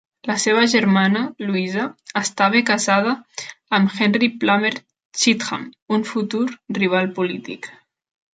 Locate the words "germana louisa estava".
0.69-2.61